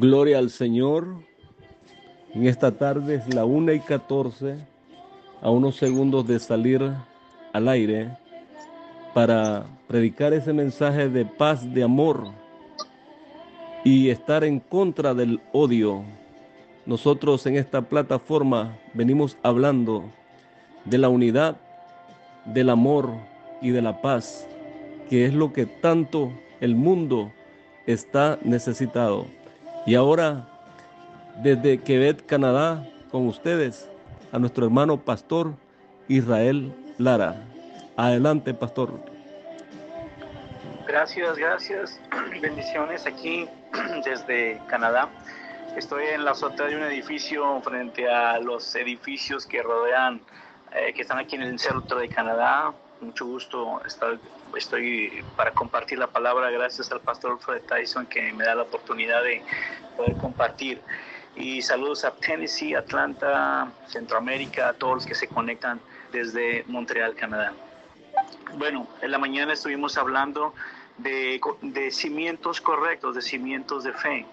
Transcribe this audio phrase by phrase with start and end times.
[0.00, 1.08] Gloria al Señor.
[2.32, 4.56] En esta tarde es la 1 y 14,
[5.42, 6.90] a unos segundos de salir
[7.52, 8.16] al aire
[9.12, 12.32] para predicar ese mensaje de paz, de amor
[13.84, 16.02] y estar en contra del odio.
[16.86, 20.04] Nosotros en esta plataforma venimos hablando
[20.86, 21.58] de la unidad,
[22.46, 23.10] del amor
[23.60, 24.48] y de la paz,
[25.10, 26.32] que es lo que tanto
[26.62, 27.30] el mundo
[27.86, 29.26] está necesitado.
[29.90, 30.46] Y ahora,
[31.42, 33.90] desde Quebec, Canadá, con ustedes,
[34.30, 35.52] a nuestro hermano pastor
[36.06, 37.34] Israel Lara.
[37.96, 39.00] Adelante, pastor.
[40.86, 42.00] Gracias, gracias.
[42.40, 43.48] Bendiciones aquí
[44.04, 45.08] desde Canadá.
[45.76, 50.20] Estoy en la azotea de un edificio frente a los edificios que rodean,
[50.72, 52.72] eh, que están aquí en el centro de Canadá.
[53.00, 53.80] Mucho gusto
[54.54, 59.22] estoy para compartir la palabra gracias al pastor Fred Tyson que me da la oportunidad
[59.22, 59.42] de
[59.96, 60.82] poder compartir.
[61.34, 65.80] Y saludos a Tennessee, Atlanta, Centroamérica, a todos los que se conectan
[66.12, 67.54] desde Montreal, Canadá.
[68.58, 70.52] Bueno, en la mañana estuvimos hablando
[70.98, 74.26] de, de cimientos correctos, de cimientos de fe,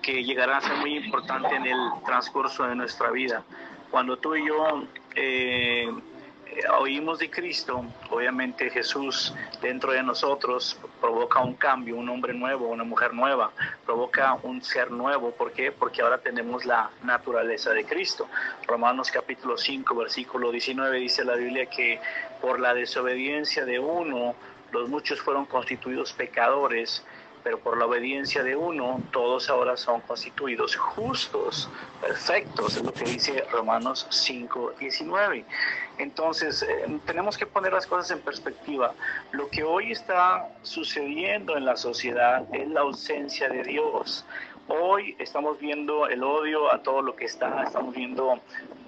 [0.00, 3.42] que llegarán a ser muy importantes en el transcurso de nuestra vida.
[3.90, 5.92] Cuando tú y yo eh,
[6.78, 12.84] oímos de Cristo, obviamente Jesús dentro de nosotros provoca un cambio, un hombre nuevo, una
[12.84, 13.52] mujer nueva,
[13.84, 15.32] provoca un ser nuevo.
[15.32, 15.72] ¿Por qué?
[15.72, 18.28] Porque ahora tenemos la naturaleza de Cristo.
[18.66, 22.00] Romanos capítulo 5, versículo 19 dice la Biblia que
[22.40, 24.34] por la desobediencia de uno,
[24.72, 27.04] los muchos fueron constituidos pecadores
[27.46, 33.04] pero por la obediencia de uno, todos ahora son constituidos justos, perfectos, es lo que
[33.04, 35.44] dice Romanos 5, 19.
[35.98, 38.94] Entonces, eh, tenemos que poner las cosas en perspectiva.
[39.30, 44.24] Lo que hoy está sucediendo en la sociedad es la ausencia de Dios.
[44.66, 48.40] Hoy estamos viendo el odio a todo lo que está, estamos viendo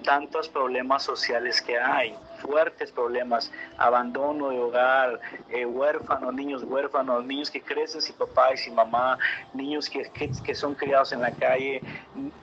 [0.03, 5.19] tantos problemas sociales que hay, fuertes problemas, abandono de hogar,
[5.49, 9.17] eh, huérfanos, niños huérfanos, niños que crecen sin papá y sin mamá,
[9.53, 11.81] niños que, que, son criados en la calle.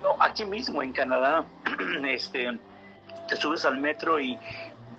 [0.02, 1.44] No, aquí mismo en Canadá,
[2.08, 2.58] este,
[3.28, 4.38] te subes al metro y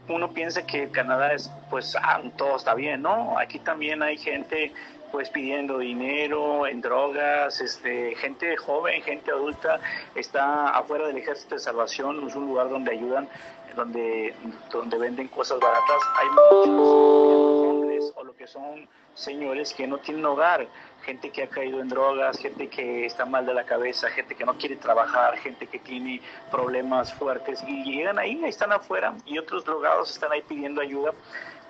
[0.09, 3.38] uno piensa que Canadá es, pues, ah, todo está bien, ¿no?
[3.38, 4.73] Aquí también hay gente
[5.11, 9.79] pues pidiendo dinero en drogas, este, gente joven, gente adulta
[10.16, 13.29] está afuera del Ejército de Salvación, es un lugar donde ayudan,
[13.77, 14.35] donde,
[14.71, 16.01] donde venden cosas baratas.
[16.15, 20.67] Hay muchos hombres o lo que son señores que no tienen hogar,
[21.03, 24.45] gente que ha caído en drogas, gente que está mal de la cabeza, gente que
[24.45, 26.21] no quiere trabajar, gente que tiene
[26.51, 31.13] problemas fuertes y llegan ahí, están afuera y otros drogados están ahí pidiendo ayuda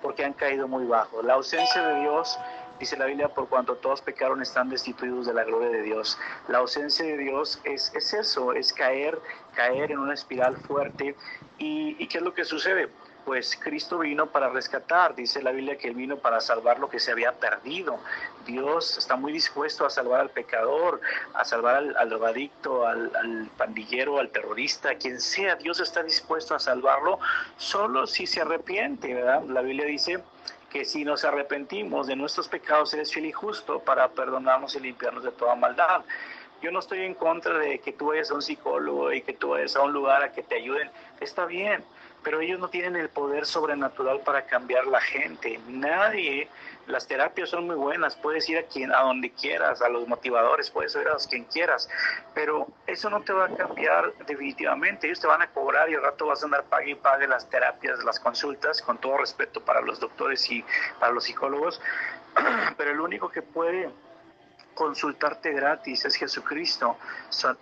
[0.02, 1.22] porque han caído muy bajo.
[1.22, 2.38] La ausencia de Dios
[2.78, 6.18] Dice la Biblia, por cuanto todos pecaron están destituidos de la gloria de Dios.
[6.48, 9.18] La ausencia de Dios es, es eso, es caer,
[9.54, 11.16] caer en una espiral fuerte.
[11.58, 12.88] ¿Y, ¿Y qué es lo que sucede?
[13.28, 16.98] pues Cristo vino para rescatar, dice la Biblia que Él vino para salvar lo que
[16.98, 18.00] se había perdido.
[18.46, 21.02] Dios está muy dispuesto a salvar al pecador,
[21.34, 26.58] a salvar al, drogadicto, al, al, pandillero, al terrorista, quien sea, Dios está dispuesto a
[26.58, 27.18] salvarlo
[27.58, 29.42] solo si se arrepiente, ¿verdad?
[29.42, 30.22] La Biblia dice
[30.70, 35.24] que si nos arrepentimos de nuestros pecados, eres fiel y justo para perdonarnos y limpiarnos
[35.24, 36.02] de toda maldad.
[36.60, 39.50] Yo no estoy en contra de que tú vayas a un psicólogo y que tú
[39.50, 40.90] vayas a un lugar a que te ayuden.
[41.20, 41.84] Está bien,
[42.22, 45.60] pero ellos no tienen el poder sobrenatural para cambiar la gente.
[45.68, 46.48] Nadie,
[46.88, 50.70] las terapias son muy buenas, puedes ir a quien, a donde quieras, a los motivadores,
[50.70, 51.88] puedes ir a quien quieras,
[52.34, 55.06] pero eso no te va a cambiar definitivamente.
[55.06, 57.48] Ellos te van a cobrar y al rato vas a andar pague y pague las
[57.48, 60.64] terapias, las consultas, con todo respeto para los doctores y
[60.98, 61.80] para los psicólogos,
[62.76, 63.90] pero el único que puede
[64.78, 66.96] consultarte gratis es Jesucristo,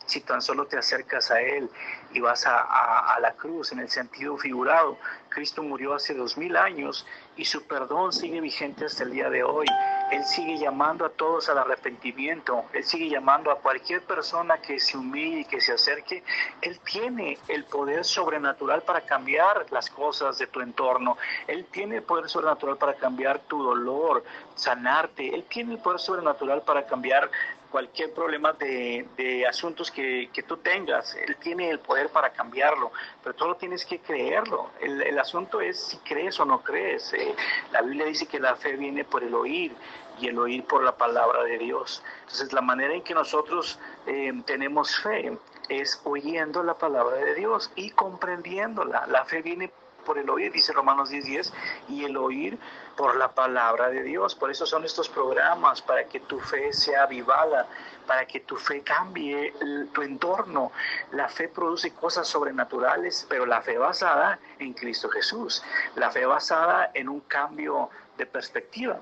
[0.04, 1.70] si tan solo te acercas a Él
[2.12, 4.98] y vas a, la cruz en el sentido figurado.
[5.30, 7.06] Cristo murió hace dos mil años
[7.38, 9.66] y su perdón sigue vigente hasta el día de hoy.
[10.10, 12.64] Él sigue llamando a todos al arrepentimiento.
[12.72, 16.22] Él sigue llamando a cualquier persona que se humille y que se acerque.
[16.62, 21.16] Él tiene el poder sobrenatural para cambiar las cosas de tu entorno.
[21.48, 24.22] Él tiene el poder sobrenatural para cambiar tu dolor,
[24.54, 25.34] sanarte.
[25.34, 27.30] Él tiene el poder sobrenatural para cambiar
[27.76, 31.14] cualquier problema de, de asuntos que, que, tú tengas.
[31.14, 32.90] Él tiene el poder para cambiarlo,
[33.22, 34.70] pero tú lo tienes que creerlo.
[34.80, 37.12] El, el asunto es si crees o no crees.
[37.12, 37.36] Eh,
[37.72, 39.76] la Biblia dice que la fe viene por el oír
[40.18, 42.02] y el oír por la palabra de Dios.
[42.20, 45.36] Entonces la manera en que nosotros eh, tenemos fe
[45.68, 49.06] es oyendo la palabra de Dios y comprendiéndola.
[49.08, 49.70] La fe viene
[50.06, 51.52] por el oír, dice Romanos 10:10,
[51.90, 52.58] y el oír
[52.96, 54.34] por la palabra de Dios.
[54.34, 57.66] Por eso son estos programas, para que tu fe sea avivada,
[58.06, 59.52] para que tu fe cambie
[59.92, 60.72] tu entorno.
[61.12, 65.62] La fe produce cosas sobrenaturales, pero la fe basada en Cristo Jesús,
[65.94, 68.98] la fe basada en un cambio de perspectiva.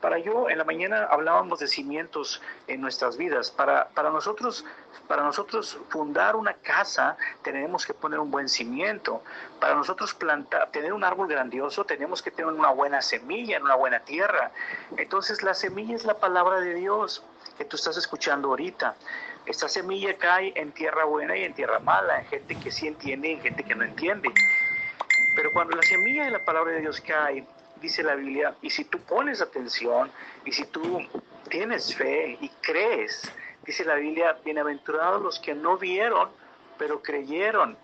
[0.00, 3.50] Para yo, en la mañana hablábamos de cimientos en nuestras vidas.
[3.50, 4.64] Para, para, nosotros,
[5.08, 9.22] para nosotros fundar una casa tenemos que poner un buen cimiento.
[9.60, 13.74] Para nosotros plantar, tener un árbol grandioso tenemos que tener una buena semilla en una
[13.74, 14.52] buena tierra.
[14.96, 17.24] Entonces la semilla es la palabra de Dios
[17.56, 18.94] que tú estás escuchando ahorita.
[19.46, 23.30] Esta semilla cae en tierra buena y en tierra mala, en gente que sí entiende
[23.30, 24.30] y en gente que no entiende.
[25.34, 27.44] Pero cuando la semilla de la palabra de Dios cae,
[27.80, 30.10] dice la Biblia, y si tú pones atención,
[30.44, 31.00] y si tú
[31.48, 33.30] tienes fe y crees,
[33.64, 36.28] dice la Biblia, bienaventurados los que no vieron,
[36.78, 37.76] pero creyeron.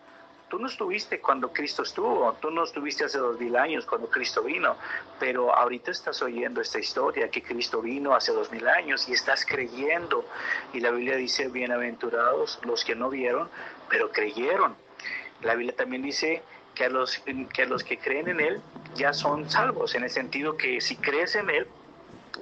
[0.49, 4.43] Tú no estuviste cuando Cristo estuvo, tú no estuviste hace dos mil años cuando Cristo
[4.43, 4.77] vino,
[5.19, 9.45] pero ahorita estás oyendo esta historia que Cristo vino hace dos mil años y estás
[9.45, 10.25] creyendo.
[10.73, 13.49] Y la Biblia dice, bienaventurados los que no vieron,
[13.89, 14.77] pero creyeron.
[15.43, 16.43] La Biblia también dice
[16.75, 17.19] que a los
[17.85, 18.61] que, creen en Él
[18.95, 21.67] ya son salvos, en el sentido que si crees en Él,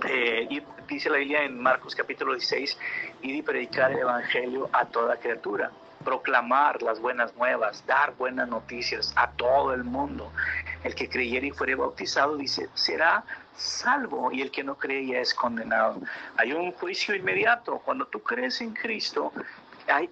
[0.08, 2.78] eh, dice la Biblia en Marcos capítulo 16,
[3.22, 5.70] y predicar el Evangelio a toda criatura
[6.02, 10.32] proclamar las buenas nuevas, dar buenas noticias a todo el mundo.
[10.84, 13.24] El que creyera y fuere bautizado, dice, será
[13.56, 16.00] salvo y el que no cree ya es condenado.
[16.36, 17.78] Hay un juicio inmediato.
[17.84, 19.32] Cuando tú crees en Cristo,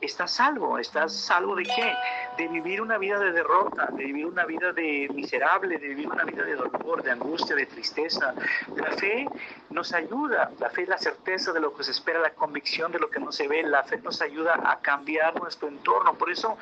[0.00, 0.78] estás salvo.
[0.78, 1.94] ¿Estás salvo de qué?
[2.36, 6.24] De vivir una vida de derrota, de vivir una vida de miserable, de vivir una
[6.24, 8.34] vida de dolor, de angustia, de tristeza.
[8.76, 9.26] La fe
[9.70, 10.50] nos ayuda.
[10.58, 13.20] La fe es la certeza de lo que se espera, la convicción de lo que
[13.20, 13.62] no se ve.
[13.62, 16.14] La fe nos ayuda a cambiar nuestro entorno.
[16.14, 16.56] Por eso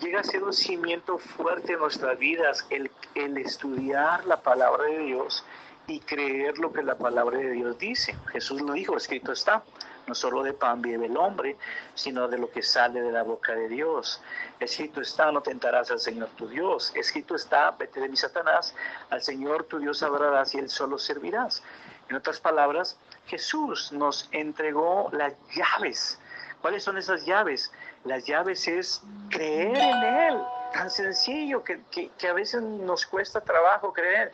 [0.00, 4.98] llega a ser un cimiento fuerte en nuestras vidas el, el estudiar la palabra de
[4.98, 5.44] Dios
[5.86, 8.16] y creer lo que la palabra de Dios dice.
[8.32, 9.62] Jesús lo dijo, escrito está
[10.06, 11.56] no solo de pan vive el hombre,
[11.94, 14.22] sino de lo que sale de la boca de Dios.
[14.60, 16.92] Escrito está, no tentarás al Señor tu Dios.
[16.94, 18.74] Escrito está, vete de mi Satanás,
[19.10, 21.62] al Señor tu Dios adorarás y él solo servirás.
[22.08, 26.18] En otras palabras, Jesús nos entregó las llaves.
[26.60, 27.72] ¿Cuáles son esas llaves?
[28.04, 30.42] Las llaves es creer en Él,
[30.72, 34.32] tan sencillo que, que a veces nos cuesta trabajo creer.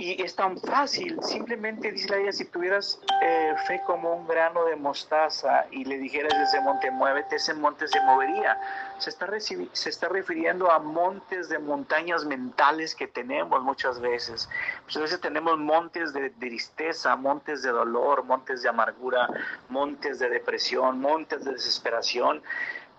[0.00, 4.64] Y es tan fácil, simplemente dice la idea, si tuvieras eh, fe como un grano
[4.66, 8.60] de mostaza y le dijeras ese monte, muévete, ese monte se movería.
[8.98, 14.48] Se está, se está refiriendo a montes de montañas mentales que tenemos muchas veces.
[14.84, 19.28] Muchas veces tenemos montes de, de tristeza, montes de dolor, montes de amargura,
[19.68, 22.40] montes de depresión, montes de desesperación.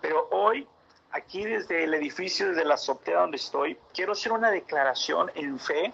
[0.02, 0.68] Pero hoy
[1.12, 5.92] aquí desde el edificio, desde la azotea donde estoy, quiero hacer una declaración en fe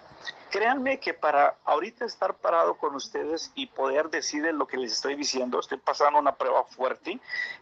[0.57, 5.13] Créanme que para ahorita estar parado con ustedes y poder decir lo que les estoy
[5.13, 7.19] diciendo, estoy pasando una prueba fuerte.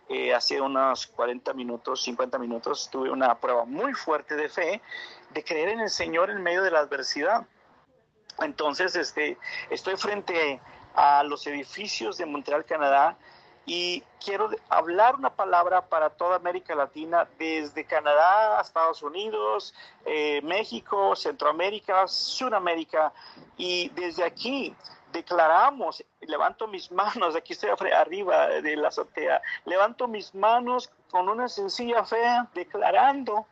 [0.07, 4.81] Eh, hace unos 40 minutos, 50 minutos, tuve una prueba muy fuerte de fe,
[5.31, 7.45] de creer en el Señor en medio de la adversidad.
[8.39, 9.37] Entonces, este,
[9.69, 10.61] estoy frente
[10.93, 13.17] a los edificios de Montreal, Canadá,
[13.65, 19.73] y quiero hablar una palabra para toda América Latina, desde Canadá Estados Unidos,
[20.05, 23.11] eh, México, Centroamérica, Sudamérica,
[23.57, 24.75] y desde aquí
[25.11, 31.47] declaramos, levanto mis manos, aquí estoy arriba de la azotea, levanto mis manos con una
[31.47, 32.23] sencilla fe,
[32.53, 33.47] declarando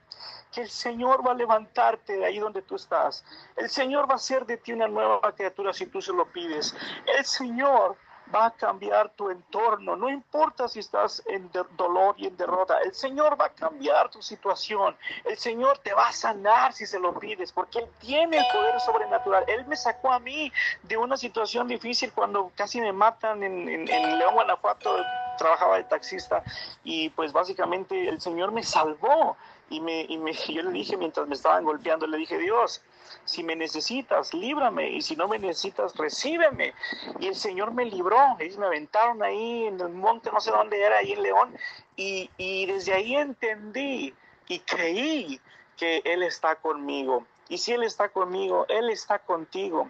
[0.52, 3.26] que el Señor va a levantarte de ahí donde tú estás.
[3.56, 6.76] El Señor va a hacer de ti una nueva criatura si tú se lo pides.
[7.18, 7.98] El Señor
[8.34, 9.96] va a cambiar tu entorno.
[9.96, 14.22] No importa si estás en dolor y en derrota, el Señor va a cambiar tu
[14.22, 14.96] situación.
[15.24, 18.80] El Señor te va a sanar si se lo pides, porque Él tiene el poder
[18.80, 19.44] sobrenatural.
[19.48, 20.52] Él me sacó a mí
[20.84, 25.04] de una situación difícil cuando casi me matan en, León, Guanajuato.
[25.38, 26.44] Trabajaba de taxista
[26.84, 29.36] y pues básicamente el Señor me salvó.
[29.74, 32.82] Y, me, y me, yo le dije mientras me estaban golpeando, le dije, Dios,
[33.26, 36.74] si me necesitas, líbrame, y si no me necesitas, recíbeme.
[37.20, 40.80] Y el Señor me libró, ellos me aventaron ahí en el monte, no sé dónde
[40.80, 41.58] era, ahí en León,
[41.96, 44.14] y, y desde ahí entendí
[44.48, 45.42] y creí
[45.76, 47.26] que Él está conmigo.
[47.50, 49.90] Y si Él está conmigo, Él está contigo.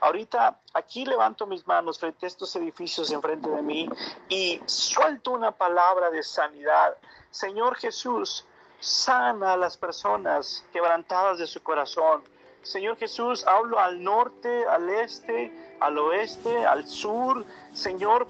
[0.00, 3.88] Ahorita aquí levanto mis manos frente a estos edificios enfrente de mí
[4.28, 6.96] y suelto una palabra de sanidad.
[7.30, 8.46] Señor Jesús,
[8.82, 12.24] sana a las personas quebrantadas de su corazón.
[12.62, 18.26] Señor Jesús, hablo al norte, al este, al oeste, al sur, Señor,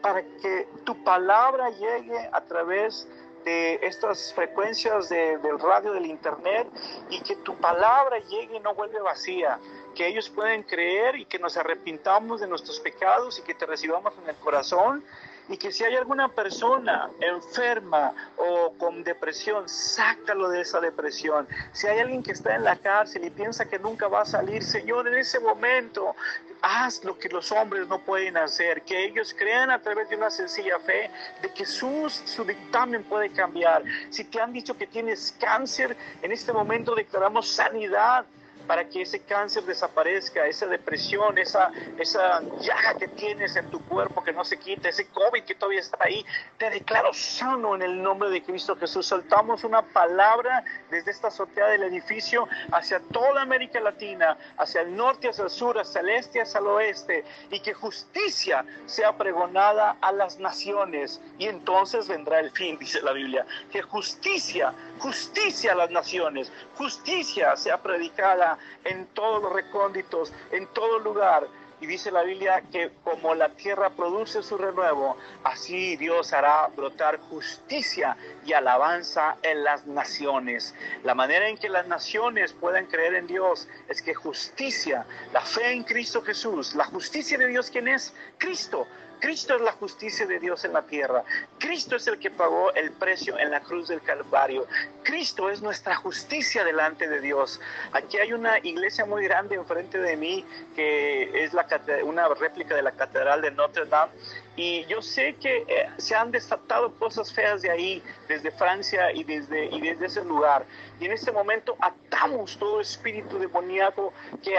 [0.00, 3.08] para que tu palabra llegue a través
[3.44, 6.68] de estas frecuencias del radio, del internet,
[7.08, 9.58] y que tu palabra llegue y no vuelve vacía,
[9.96, 14.12] que ellos pueden creer y que nos arrepintamos de nuestros pecados y que te recibamos
[14.22, 15.04] en el corazón
[15.50, 21.48] y que si hay alguna persona enferma o con depresión, sácalo de esa depresión.
[21.72, 24.62] Si hay alguien que está en la cárcel y piensa que nunca va a salir,
[24.62, 26.14] Señor, en ese momento
[26.62, 30.30] haz lo que los hombres no pueden hacer, que ellos crean a través de una
[30.30, 31.10] sencilla fe
[31.42, 33.82] de que su, su dictamen puede cambiar.
[34.10, 38.24] Si te han dicho que tienes cáncer, en este momento declaramos sanidad
[38.70, 44.22] para que ese cáncer desaparezca, esa depresión, esa, esa llaga que tienes en tu cuerpo
[44.22, 46.24] que no se quita, ese COVID que todavía está ahí.
[46.56, 49.06] Te declaro sano en el nombre de Cristo Jesús.
[49.06, 55.30] Soltamos una palabra desde esta azotea del edificio hacia toda América Latina, hacia el norte,
[55.30, 60.12] hacia el sur, hacia el este, hacia el oeste, y que justicia sea pregonada a
[60.12, 61.20] las naciones.
[61.40, 63.44] Y entonces vendrá el fin, dice la Biblia.
[63.72, 70.98] Que justicia, justicia a las naciones, justicia sea predicada en todos los recónditos, en todo
[70.98, 71.48] lugar.
[71.80, 77.18] Y dice la Biblia que como la tierra produce su renuevo, así Dios hará brotar
[77.30, 80.74] justicia y alabanza en las naciones.
[81.04, 85.72] La manera en que las naciones puedan creer en Dios es que justicia, la fe
[85.72, 88.12] en Cristo Jesús, la justicia de Dios, ¿quién es?
[88.36, 88.86] Cristo.
[89.20, 91.22] Cristo es la justicia de Dios en la tierra.
[91.58, 94.66] Cristo es el que pagó el precio en la cruz del Calvario.
[95.02, 97.60] Cristo es nuestra justicia delante de Dios.
[97.92, 101.66] Aquí hay una iglesia muy grande enfrente de mí que es la,
[102.04, 104.12] una réplica de la Catedral de Notre Dame.
[104.56, 109.24] Y yo sé que eh, se han desatado cosas feas de ahí, desde Francia y
[109.24, 109.70] desde,
[110.04, 110.64] ese lugar.
[110.98, 114.12] Y en este momento atamos todo espíritu demoníaco
[114.42, 114.56] que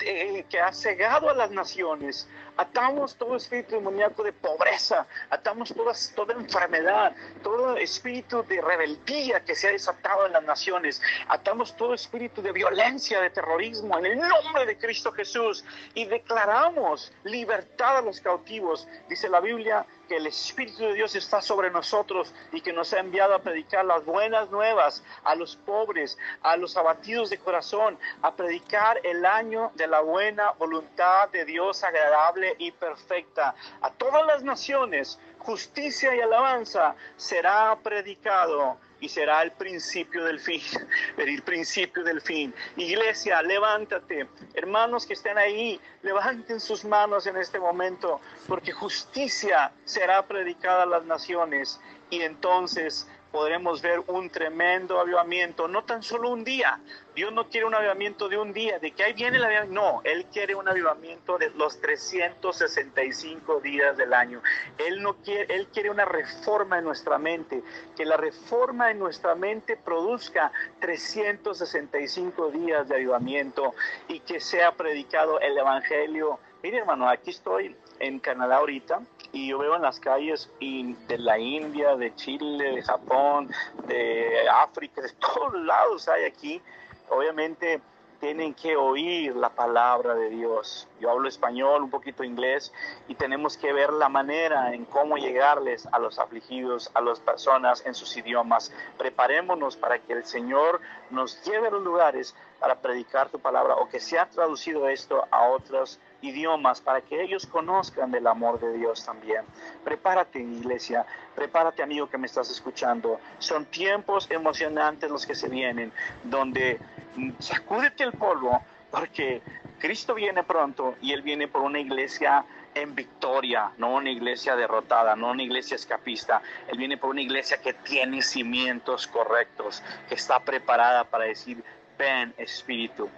[0.00, 2.28] eh, que ha cegado a las naciones.
[2.56, 5.74] Atamos todo espíritu demoníaco de pobreza, atamos
[6.14, 11.94] toda enfermedad, todo espíritu de rebeldía que se ha desatado en las naciones, atamos todo
[11.94, 18.02] espíritu de violencia, de terrorismo en el nombre de Cristo Jesús y declaramos libertad a
[18.02, 18.86] los cautivos.
[19.08, 23.00] Dice la Biblia que el Espíritu de Dios está sobre nosotros y que nos ha
[23.00, 28.34] enviado a predicar las buenas nuevas a los pobres, a los abatidos de corazón, a
[28.34, 33.54] predicar el año de la buena voluntad de Dios agradable y perfecta.
[33.80, 40.62] A todas las naciones, justicia y alabanza será predicado y será el principio del fin,
[41.18, 42.54] el principio del fin.
[42.76, 44.26] Iglesia, levántate.
[44.54, 50.86] Hermanos que estén ahí, levanten sus manos en este momento, porque justicia será predicada a
[50.86, 56.78] las naciones y entonces podremos ver un tremendo avivamiento, no tan solo un día.
[57.16, 59.74] Dios no quiere un avivamiento de un día, de que ahí viene el avivamiento.
[59.74, 64.40] No, Él quiere un avivamiento de los 365 días del año.
[64.78, 67.64] Él, no quiere, Él quiere una reforma en nuestra mente,
[67.96, 73.74] que la reforma en nuestra mente produzca 365 días de avivamiento
[74.06, 76.38] y que sea predicado el Evangelio.
[76.62, 79.00] Mire hermano, aquí estoy en Canadá ahorita
[79.32, 83.50] y yo veo en las calles de la India, de Chile, de Japón,
[83.86, 86.62] de África, de todos lados hay aquí.
[87.10, 87.80] Obviamente
[88.20, 90.88] tienen que oír la palabra de Dios.
[90.98, 92.72] Yo hablo español, un poquito inglés,
[93.08, 97.84] y tenemos que ver la manera en cómo llegarles a los afligidos, a las personas
[97.84, 98.72] en sus idiomas.
[98.96, 103.88] Preparémonos para que el Señor nos lleve a los lugares para predicar tu palabra o
[103.88, 108.72] que se ha traducido esto a otros idiomas para que ellos conozcan del amor de
[108.72, 109.44] Dios también.
[109.84, 111.04] Prepárate, iglesia,
[111.34, 113.20] prepárate, amigo que me estás escuchando.
[113.38, 116.80] Son tiempos emocionantes los que se vienen, donde
[117.16, 119.42] mm, sacúdete el polvo, porque
[119.78, 125.14] Cristo viene pronto y Él viene por una iglesia en victoria, no una iglesia derrotada,
[125.14, 126.42] no una iglesia escapista.
[126.68, 131.62] Él viene por una iglesia que tiene cimientos correctos, que está preparada para decir,
[131.98, 133.08] ven Espíritu,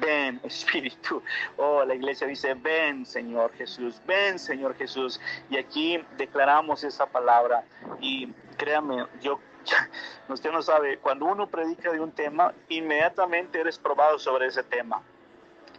[0.00, 1.22] ven Espíritu.
[1.56, 5.20] Oh, la iglesia dice, ven Señor Jesús, ven Señor Jesús.
[5.50, 7.64] Y aquí declaramos esa palabra
[8.00, 9.40] y créame, yo
[10.28, 15.02] usted no sabe, cuando uno predica de un tema, inmediatamente eres probado sobre ese tema.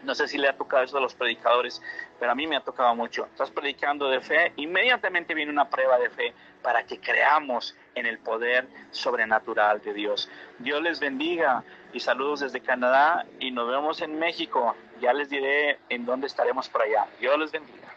[0.04, 1.82] No sé si le ha tocado eso a los predicadores,
[2.20, 3.26] pero a mí me ha tocado mucho.
[3.26, 8.20] Estás predicando de fe, inmediatamente viene una prueba de fe para que creamos en el
[8.20, 10.30] poder sobrenatural de Dios.
[10.60, 14.76] Dios les bendiga y saludos desde Canadá y nos vemos en México.
[15.02, 17.08] Ya les diré en dónde estaremos por allá.
[17.20, 17.88] Dios les bendiga.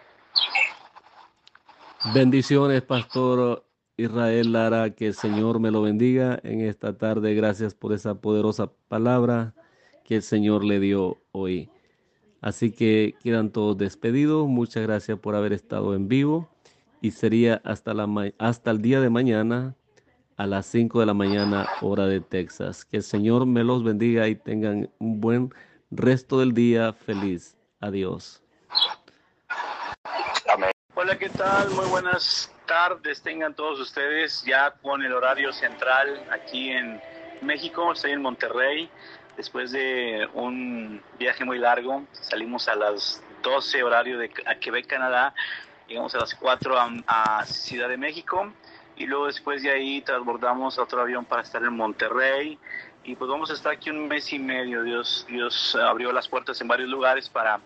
[2.15, 3.65] Bendiciones, Pastor
[3.97, 7.35] Israel Lara, que el Señor me lo bendiga en esta tarde.
[7.35, 9.55] Gracias por esa poderosa palabra
[10.05, 11.71] que el Señor le dio hoy.
[12.41, 14.49] Así que quedan todos despedidos.
[14.49, 16.49] Muchas gracias por haber estado en vivo.
[17.01, 18.09] Y sería hasta, la,
[18.39, 19.77] hasta el día de mañana
[20.37, 22.85] a las 5 de la mañana hora de Texas.
[22.85, 25.55] Que el Señor me los bendiga y tengan un buen
[25.91, 27.57] resto del día feliz.
[27.81, 28.43] Adiós.
[30.95, 31.71] Hola, ¿qué tal?
[31.71, 37.01] Muy buenas tardes tengan todos ustedes ya con el horario central aquí en
[37.43, 37.93] México.
[37.93, 38.89] Estoy en Monterrey.
[39.37, 45.35] Después de un viaje muy largo, salimos a las 12 horario de a Quebec, Canadá.
[45.89, 46.75] Llegamos a las 4
[47.07, 48.53] a, Ciudad de México
[48.97, 52.59] y luego después de ahí transbordamos a otro avión para estar en Monterrey
[53.05, 54.83] y pues vamos a estar aquí un mes y medio.
[54.83, 57.61] Dios, Dios abrió las puertas en varios lugares para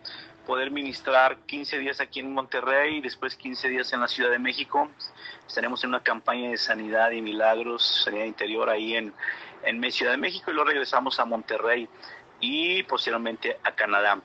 [0.47, 4.39] poder ministrar 15 días aquí en Monterrey y después 15 días en la Ciudad de
[4.39, 4.89] México.
[5.47, 9.13] Estaremos en una campaña de sanidad y milagros, sanidad interior ahí en,
[9.65, 11.89] en Ciudad de México y luego regresamos a Monterrey
[12.41, 14.21] y posteriormente a Canadá.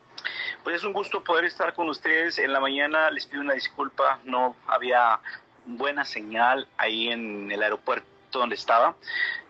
[0.64, 2.38] Pues es un gusto poder estar con ustedes.
[2.38, 5.20] En la mañana les pido una disculpa, no había
[5.66, 8.96] buena señal ahí en el aeropuerto donde estaba.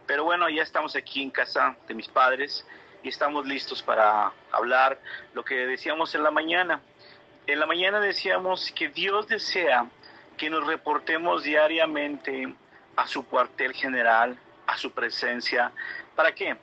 [0.06, 2.66] Pero bueno, ya estamos aquí en casa de mis padres
[3.04, 5.00] y estamos listos para hablar
[5.34, 6.82] lo que decíamos en la mañana.
[7.48, 9.88] En la mañana decíamos que Dios desea
[10.38, 12.54] que nos reportemos diariamente
[12.96, 14.38] a su cuartel general,
[14.68, 15.72] a su presencia.
[16.16, 16.58] ¿Para qué?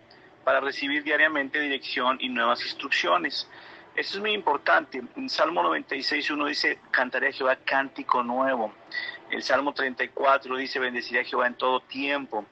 [0.45, 3.49] Para recibir diariamente dirección y nuevas instrucciones.
[3.99, 5.02] Eso es muy importante.
[5.17, 8.73] En Salmo 96, uno dice, cantaré a Jehová cántico nuevo.
[9.28, 12.47] El Salmo 34 dice, bendeciré a Jehová en todo tiempo.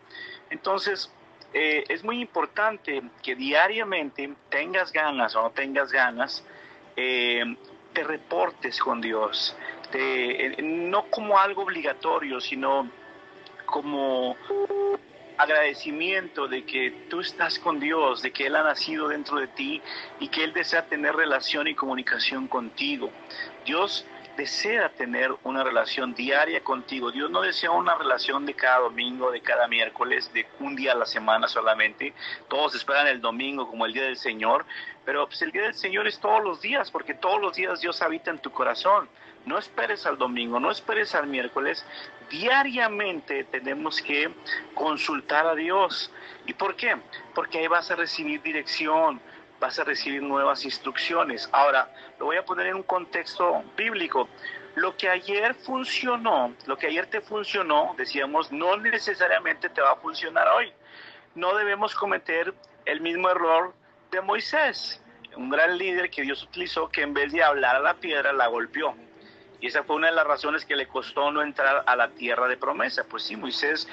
[0.50, 1.08] Entonces,
[1.54, 6.44] eh, es muy importante que diariamente tengas ganas o no tengas ganas,
[6.96, 7.44] eh,
[7.92, 9.56] te reportes con Dios,
[9.92, 12.90] eh, no como algo obligatorio, sino
[13.66, 14.36] como
[15.38, 19.82] agradecimiento de que tú estás con Dios, de que Él ha nacido dentro de ti
[20.20, 23.10] y que Él desea tener relación y comunicación contigo.
[23.64, 27.10] Dios desea tener una relación diaria contigo.
[27.10, 30.96] Dios no desea una relación de cada domingo, de cada miércoles, de un día a
[30.96, 32.14] la semana solamente.
[32.48, 34.66] Todos esperan el domingo como el día del Señor,
[35.04, 38.02] pero pues el día del Señor es todos los días, porque todos los días Dios
[38.02, 39.08] habita en tu corazón.
[39.46, 41.86] No esperes al domingo, no esperes al miércoles.
[42.30, 44.34] Diariamente tenemos que
[44.74, 46.10] consultar a Dios.
[46.46, 46.96] ¿Y por qué?
[47.34, 49.20] Porque ahí vas a recibir dirección,
[49.60, 51.48] vas a recibir nuevas instrucciones.
[51.52, 54.28] Ahora, lo voy a poner en un contexto bíblico.
[54.74, 59.96] Lo que ayer funcionó, lo que ayer te funcionó, decíamos, no necesariamente te va a
[59.96, 60.72] funcionar hoy.
[61.34, 62.52] No debemos cometer
[62.84, 63.72] el mismo error
[64.10, 65.00] de Moisés,
[65.36, 68.48] un gran líder que Dios utilizó, que en vez de hablar a la piedra, la
[68.48, 68.94] golpeó.
[69.60, 72.48] Y esa fue una de las razones que le costó no entrar a la tierra
[72.48, 73.04] de promesa.
[73.08, 73.88] Pues sí, Moisés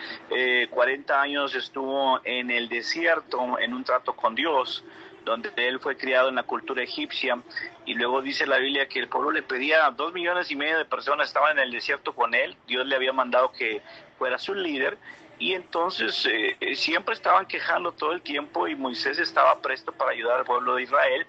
[0.69, 4.83] 40 eh, años estuvo en el desierto en un trato con Dios,
[5.23, 7.41] donde él fue criado en la cultura egipcia.
[7.85, 10.85] Y luego dice la Biblia que el pueblo le pedía, dos millones y medio de
[10.85, 13.81] personas estaban en el desierto con él, Dios le había mandado que
[14.17, 14.97] fuera su líder.
[15.39, 20.39] Y entonces eh, siempre estaban quejando todo el tiempo y Moisés estaba presto para ayudar
[20.39, 21.25] al pueblo de Israel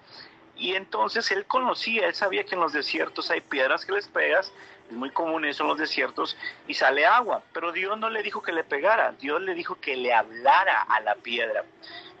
[0.57, 4.53] y entonces él conocía, él sabía que en los desiertos hay piedras que les pegas,
[4.89, 6.37] es muy común eso en los desiertos,
[6.67, 9.95] y sale agua, pero Dios no le dijo que le pegara, Dios le dijo que
[9.95, 11.65] le hablara a la piedra.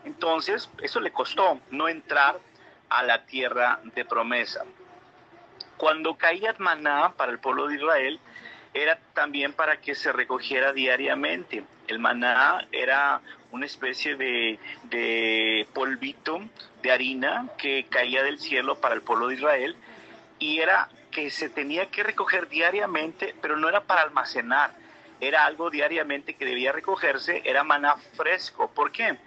[0.03, 2.39] Entonces, eso le costó no entrar
[2.89, 4.63] a la tierra de promesa.
[5.77, 8.19] Cuando caía maná para el pueblo de Israel,
[8.73, 11.65] era también para que se recogiera diariamente.
[11.87, 13.21] El maná era
[13.51, 16.41] una especie de, de, polvito
[16.85, 19.75] de harina que caía del cielo para el pueblo de Israel
[20.37, 24.75] y era que se tenía que recoger diariamente, pero no era para almacenar,
[25.19, 28.69] era algo diariamente que debía recogerse, era maná fresco.
[28.69, 29.17] ¿Por qué?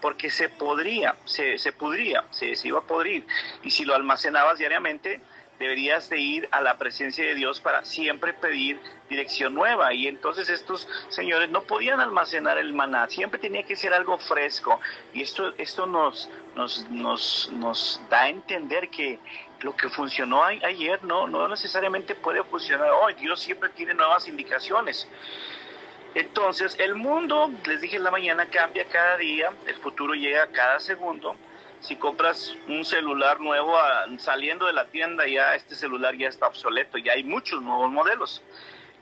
[0.00, 3.26] porque se podría, se, se pudría, se, iba a podrir.
[3.62, 5.22] Y si lo almacenabas diariamente,
[5.58, 9.92] deberías de ir a la presencia de Dios para siempre pedir dirección nueva.
[9.94, 14.80] Y entonces estos señores no podían almacenar el maná, siempre tenía que ser algo fresco.
[15.12, 19.18] Y esto, esto nos, nos, nos, nos da a entender que
[19.60, 23.14] lo que funcionó ayer no, no necesariamente puede funcionar hoy.
[23.14, 25.08] Dios siempre tiene nuevas indicaciones.
[26.14, 30.78] Entonces, el mundo, les dije en la mañana, cambia cada día, el futuro llega cada
[30.78, 31.34] segundo.
[31.84, 36.46] Si compras un celular nuevo ah, saliendo de la tienda, ya este celular ya está
[36.46, 38.42] obsoleto, ya hay muchos nuevos modelos.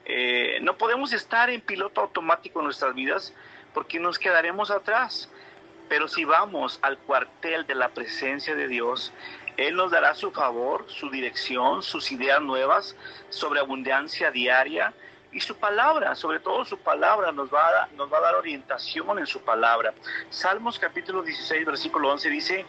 [0.04, 3.32] Eh, no podemos estar en piloto automático en nuestras vidas
[3.72, 5.30] porque nos quedaremos atrás.
[5.88, 9.12] Pero si vamos al cuartel de la presencia de Dios,
[9.56, 12.96] Él nos dará su favor, su dirección, sus ideas nuevas
[13.28, 14.92] sobre abundancia diaria,
[15.32, 19.18] y su palabra, sobre todo su palabra, nos va, a, nos va a dar orientación
[19.18, 19.94] en su palabra.
[20.28, 22.66] Salmos capítulo 16, versículo 11 dice,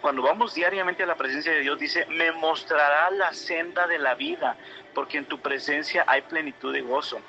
[0.00, 4.14] cuando vamos diariamente a la presencia de Dios, dice, me mostrará la senda de la
[4.14, 4.56] vida,
[4.94, 7.20] porque en tu presencia hay plenitud de gozo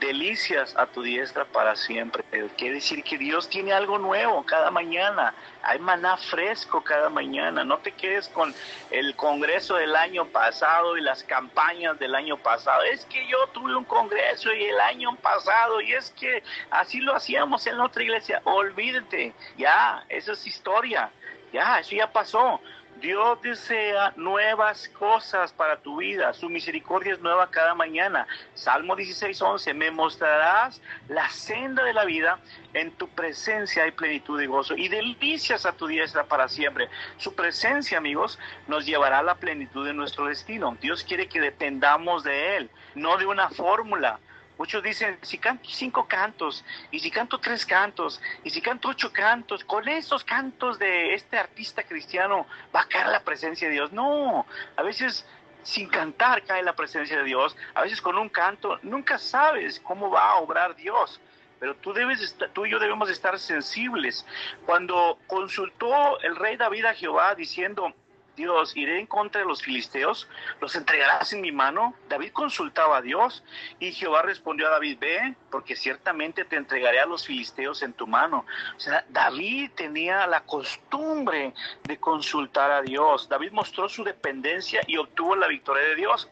[0.00, 2.24] delicias a tu diestra para siempre.
[2.56, 5.34] Quiere decir que Dios tiene algo nuevo cada mañana.
[5.62, 7.64] Hay maná fresco cada mañana.
[7.64, 8.54] No te quedes con
[8.90, 12.82] el congreso del año pasado y las campañas del año pasado.
[12.82, 17.14] Es que yo tuve un congreso y el año pasado y es que así lo
[17.14, 18.40] hacíamos en otra iglesia.
[18.44, 21.10] Olvídate, ya, esa es historia.
[21.52, 22.60] Ya, eso ya pasó.
[23.00, 26.32] Dios desea nuevas cosas para tu vida.
[26.32, 28.26] Su misericordia es nueva cada mañana.
[28.54, 29.74] Salmo 16, 11.
[29.74, 32.38] Me mostrarás la senda de la vida.
[32.72, 36.88] En tu presencia hay plenitud de gozo y delicias a tu diestra para siempre.
[37.18, 40.76] Su presencia, amigos, nos llevará a la plenitud de nuestro destino.
[40.80, 44.18] Dios quiere que dependamos de Él, no de una fórmula
[44.56, 49.12] Muchos dicen, si canto cinco cantos, y si canto tres cantos, y si canto ocho
[49.12, 53.92] cantos, con esos cantos de este artista cristiano va a caer la presencia de Dios.
[53.92, 55.26] No, a veces
[55.64, 60.10] sin cantar cae la presencia de Dios, a veces con un canto nunca sabes cómo
[60.10, 61.20] va a obrar Dios.
[61.58, 64.26] Pero tú, debes tú y yo debemos estar sensibles.
[64.66, 67.94] Cuando consultó el rey David a Jehová diciendo,
[68.36, 70.28] Dios, iré en contra de los filisteos,
[70.60, 71.94] los entregarás en mi mano.
[72.08, 73.44] David consultaba a Dios
[73.78, 78.06] y Jehová respondió a David, ve, porque ciertamente te entregaré a los filisteos en tu
[78.06, 78.44] mano.
[78.76, 83.28] O sea, David tenía la costumbre de consultar a Dios.
[83.28, 86.28] David mostró su dependencia y obtuvo la victoria de Dios.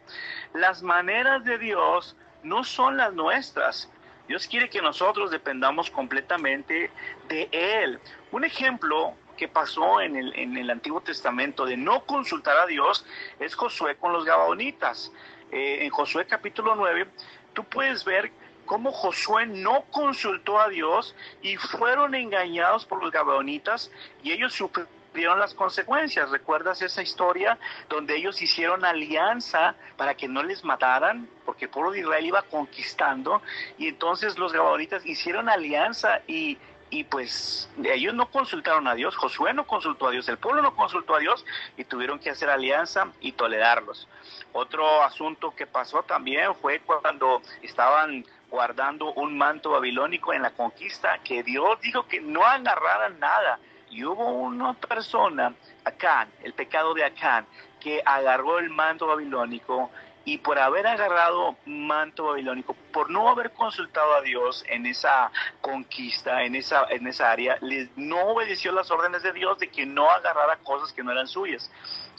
[0.54, 3.88] Las maneras de Dios no son las nuestras.
[4.28, 6.90] Dios quiere que nosotros dependamos completamente
[7.28, 8.00] de Él.
[8.30, 9.14] Un ejemplo
[9.48, 13.04] pasó en el, en el Antiguo Testamento de no consultar a Dios
[13.38, 15.12] es Josué con los Gabaonitas.
[15.50, 17.08] Eh, en Josué capítulo 9,
[17.52, 18.32] tú puedes ver
[18.64, 23.90] cómo Josué no consultó a Dios y fueron engañados por los Gabaonitas
[24.22, 26.30] y ellos sufrieron las consecuencias.
[26.30, 31.28] ¿Recuerdas esa historia donde ellos hicieron alianza para que no les mataran?
[31.44, 33.42] Porque el pueblo de Israel iba conquistando
[33.76, 36.56] y entonces los Gabaonitas hicieron alianza y
[36.92, 40.76] y pues ellos no consultaron a Dios, Josué no consultó a Dios, el pueblo no
[40.76, 41.42] consultó a Dios
[41.78, 44.06] y tuvieron que hacer alianza y tolerarlos.
[44.52, 51.18] Otro asunto que pasó también fue cuando estaban guardando un manto babilónico en la conquista,
[51.24, 53.58] que Dios dijo que no agarraran nada.
[53.88, 57.46] Y hubo una persona, Acán, el pecado de Acán,
[57.80, 59.90] que agarró el manto babilónico
[60.24, 65.30] y por haber agarrado manto babilónico, por no haber consultado a Dios en esa
[65.60, 67.58] conquista, en esa, en esa área,
[67.96, 71.70] no obedeció las órdenes de Dios de que no agarrara cosas que no eran suyas.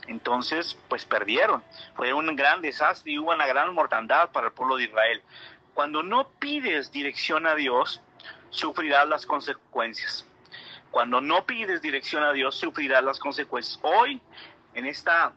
[0.07, 1.63] Entonces, pues perdieron.
[1.95, 5.21] Fue un gran desastre y hubo una gran mortandad para el pueblo de Israel.
[5.73, 8.01] Cuando no pides dirección a Dios,
[8.49, 10.25] sufrirás las consecuencias.
[10.91, 13.79] Cuando no pides dirección a Dios, sufrirás las consecuencias.
[13.81, 14.21] Hoy,
[14.73, 15.33] en esta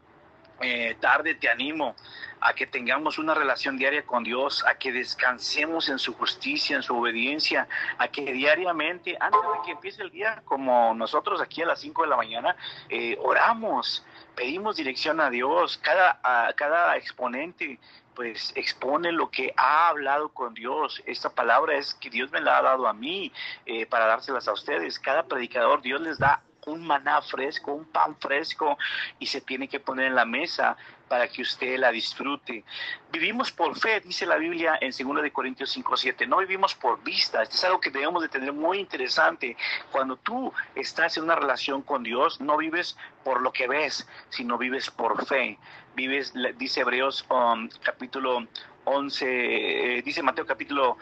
[0.60, 1.94] eh, tarde te animo
[2.40, 6.82] a que tengamos una relación diaria con Dios, a que descansemos en su justicia, en
[6.82, 7.66] su obediencia,
[7.98, 12.02] a que diariamente, antes de que empiece el día, como nosotros aquí a las 5
[12.02, 12.56] de la mañana,
[12.88, 17.78] eh, oramos, pedimos dirección a Dios, cada, a, cada exponente
[18.14, 21.02] pues expone lo que ha hablado con Dios.
[21.04, 23.30] Esta palabra es que Dios me la ha dado a mí
[23.66, 24.98] eh, para dárselas a ustedes.
[24.98, 28.76] Cada predicador Dios les da un maná fresco, un pan fresco
[29.20, 30.76] y se tiene que poner en la mesa
[31.08, 32.64] para que usted la disfrute.
[33.12, 36.26] Vivimos por fe, dice la Biblia en 2 de Corintios 5, 7.
[36.26, 37.42] No vivimos por vista.
[37.42, 39.56] Esto es algo que debemos de tener muy interesante.
[39.92, 44.58] Cuando tú estás en una relación con Dios, no vives por lo que ves, sino
[44.58, 45.58] vives por fe.
[45.94, 48.44] Vives, dice Hebreos um, capítulo
[48.84, 50.98] 11, eh, dice Mateo capítulo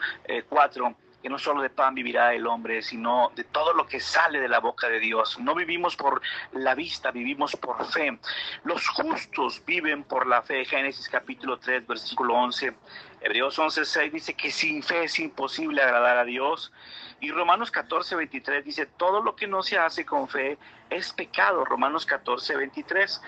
[0.47, 3.99] 4, eh, que no solo de pan vivirá el hombre, sino de todo lo que
[3.99, 5.39] sale de la boca de Dios.
[5.39, 8.19] No vivimos por la vista, vivimos por fe.
[8.63, 10.63] Los justos viven por la fe.
[10.65, 12.75] Génesis capítulo 3, versículo 11.
[13.21, 16.71] Hebreos 11, 6 dice que sin fe es imposible agradar a Dios.
[17.19, 20.59] Y Romanos 14, 23 dice, todo lo que no se hace con fe
[20.91, 21.65] es pecado.
[21.65, 23.19] Romanos 14, 23.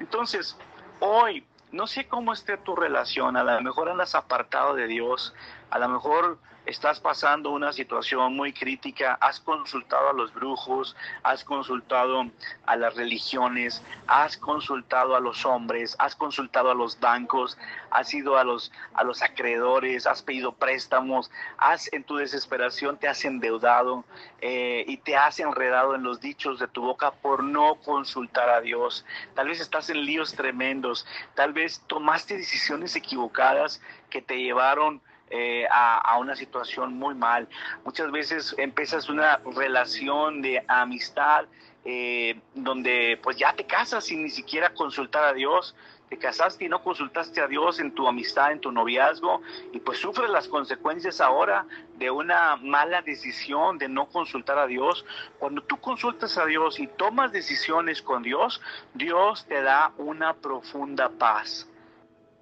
[0.00, 0.58] Entonces,
[1.00, 1.42] hoy,
[1.72, 5.34] no sé cómo esté tu relación, a lo mejor andas apartado de Dios,
[5.70, 11.44] a lo mejor estás pasando una situación muy crítica, has consultado a los brujos, has
[11.44, 12.26] consultado
[12.66, 17.56] a las religiones, has consultado a los hombres, has consultado a los bancos,
[17.90, 23.06] has ido a los, a los acreedores, has pedido préstamos, has en tu desesperación te
[23.06, 24.04] has endeudado
[24.40, 28.60] eh, y te has enredado en los dichos de tu boca por no consultar a
[28.60, 29.04] Dios.
[29.34, 35.66] Tal vez estás en líos tremendos, tal vez tomaste decisiones equivocadas que te llevaron eh,
[35.70, 37.48] a, una situación muy mal.
[37.84, 41.46] Muchas veces empiezas una relación de amistad
[41.84, 45.74] eh, donde pues ya te casas sin ni siquiera consultar a Dios
[46.08, 49.98] te casaste y no consultaste a Dios en tu amistad, en tu noviazgo, y pues
[49.98, 55.04] sufres las consecuencias ahora de una mala decisión de no consultar a Dios.
[55.38, 58.60] Cuando tú consultas a Dios y tomas decisiones con Dios,
[58.94, 61.68] Dios te da una profunda paz.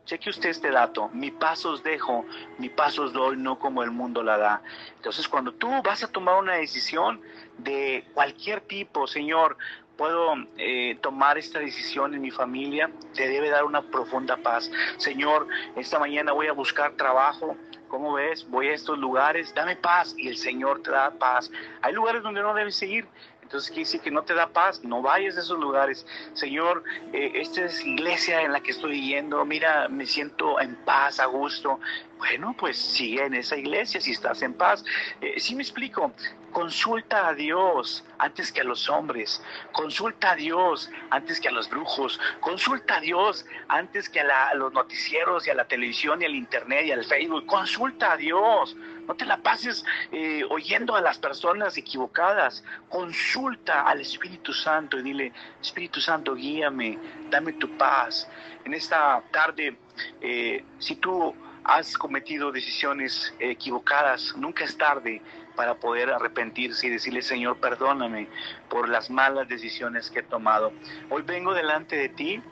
[0.04, 2.26] Cheque usted este dato, mi paz os dejo,
[2.58, 4.62] mi paz os doy, no como el mundo la da.
[4.96, 7.22] Entonces, cuando tú vas a tomar una decisión
[7.56, 9.56] de cualquier tipo, Señor,
[9.96, 14.70] puedo eh, tomar esta decisión en mi familia, te debe dar una profunda paz.
[14.98, 17.56] Señor, esta mañana voy a buscar trabajo.
[17.88, 18.48] ¿Cómo ves?
[18.50, 21.50] Voy a estos lugares, dame paz y el Señor te da paz.
[21.80, 23.06] Hay lugares donde no debes seguir,
[23.44, 26.06] entonces quiere decir que no te da paz, no vayas a esos lugares.
[26.32, 31.20] Señor, eh, esta es iglesia en la que estoy yendo, mira, me siento en paz,
[31.20, 31.78] a gusto.
[32.18, 34.84] Bueno, pues sigue en esa iglesia si estás en paz.
[35.20, 36.12] Eh, sí me explico,
[36.52, 41.68] consulta a Dios antes que a los hombres, consulta a Dios antes que a los
[41.68, 46.34] brujos, consulta a Dios antes que a, los noticieros y a la televisión y al
[46.34, 48.76] internet y al Facebook, consulta a Dios.
[49.06, 52.64] No te la pases eh, oyendo a las personas equivocadas.
[52.88, 56.98] Consulta al Espíritu Santo y dile, Espíritu Santo, guíame,
[57.28, 58.26] dame tu paz.
[58.64, 59.76] En esta tarde,
[60.22, 65.22] eh, si tú has cometido decisiones equivocadas, nunca es tarde
[65.56, 68.28] para poder arrepentirse y decirle, Señor, perdóname
[68.68, 70.72] por las malas decisiones que he tomado.
[71.10, 72.42] Hoy vengo delante de ti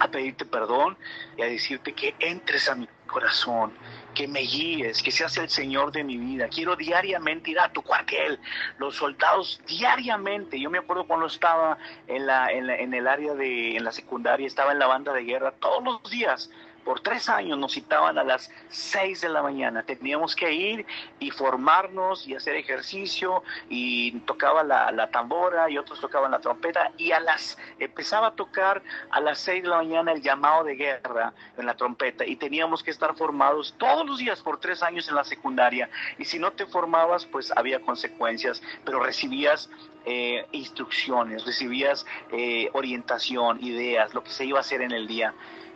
[0.00, 0.96] a pedirte perdón
[1.36, 3.72] y a decirte que entres a mi corazón,
[4.12, 6.48] que me guíes, que seas el Señor de mi vida.
[6.48, 8.40] Quiero diariamente ir a tu cuartel.
[8.78, 11.78] Los soldados diariamente, yo me acuerdo cuando estaba
[12.08, 15.52] en, la, en, el área de, en la secundaria, estaba en la banda de guerra,
[15.52, 16.50] todos los días
[16.84, 19.82] por tres años nos citaban a las seis de la mañana.
[19.82, 20.86] Teníamos que ir
[21.18, 27.12] y formarnos y hacer ejercicio y tocaba la, tambora y otros tocaban la trompeta y
[27.12, 31.32] a las empezaba a tocar a las seis de la mañana el llamado de guerra
[31.56, 35.14] en la trompeta y teníamos que estar formados todos los días por tres años en
[35.14, 39.70] la secundaria y si no te formabas pues había consecuencias, pero recibías
[40.06, 45.32] eh, instrucciones, recibías eh, orientación, ideas, lo que se iba a hacer en el día.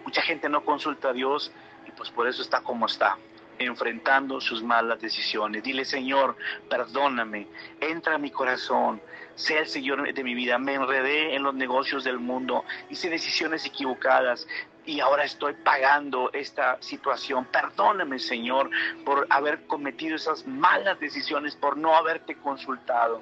[0.09, 1.53] Mucha gente no consulta a Dios
[1.87, 3.19] y pues por eso está como está,
[3.59, 5.63] enfrentando sus malas decisiones.
[5.63, 6.35] Dile, Señor,
[6.71, 7.47] perdóname,
[7.79, 9.03] entra a mi corazón,
[9.35, 10.57] sea el Señor de mi vida.
[10.57, 14.49] Me enredé en los negocios del mundo, hice decisiones equivocadas,
[14.87, 17.45] y ahora estoy pagando esta situación.
[17.45, 18.71] Perdóname, Señor,
[19.05, 23.21] por haber cometido esas malas decisiones, por no haberte consultado.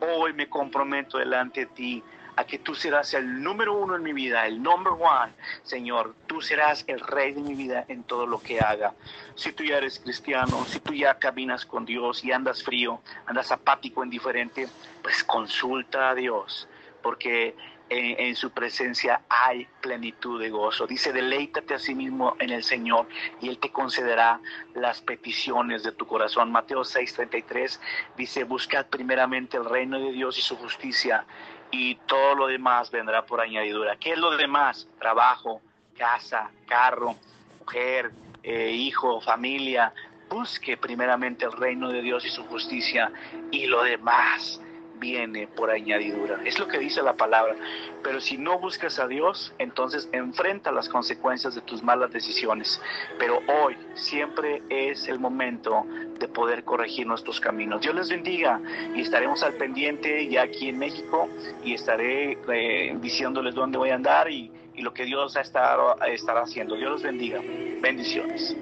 [0.00, 2.02] Hoy me comprometo delante de ti
[2.36, 6.14] a que tú serás el número uno en mi vida, el number one, Señor.
[6.26, 8.94] Tú serás el rey de mi vida en todo lo que haga.
[9.34, 13.50] Si tú ya eres cristiano, si tú ya caminas con Dios y andas frío, andas
[13.50, 14.68] apático, indiferente,
[15.02, 16.68] pues consulta a Dios,
[17.02, 17.56] porque
[17.88, 20.86] en, su presencia hay plenitud de gozo.
[20.86, 23.06] Dice, deleítate a sí mismo en el Señor
[23.40, 24.40] y Él te concederá
[24.74, 26.50] las peticiones de tu corazón.
[26.50, 27.78] Mateo 6:33
[28.16, 31.24] dice, buscad primeramente el reino de Dios y su justicia
[31.70, 33.96] y todo lo demás vendrá por añadidura.
[33.96, 34.88] ¿Qué es lo demás?
[34.98, 35.60] Trabajo,
[35.96, 37.16] casa, carro,
[37.60, 39.92] mujer, eh, hijo, familia.
[40.28, 43.12] Busque primeramente el reino de Dios y su justicia
[43.50, 44.60] y lo demás
[44.98, 46.40] viene por añadidura.
[46.44, 47.56] Es lo que dice la palabra.
[48.02, 52.80] Pero si no buscas a Dios, entonces enfrenta las consecuencias de tus malas decisiones.
[53.18, 55.84] Pero hoy siempre es el momento
[56.18, 57.80] de poder corregir nuestros caminos.
[57.80, 58.60] Dios les bendiga
[58.94, 61.28] y estaremos al pendiente ya aquí en México
[61.64, 66.76] y estaré eh, diciéndoles dónde voy a andar y, lo que Dios ha estará haciendo.
[66.76, 67.40] Dios los bendiga.
[67.80, 68.54] Bendiciones.